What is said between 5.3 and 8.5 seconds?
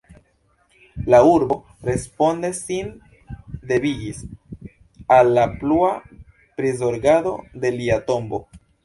la plua prizorgado de lia tombo.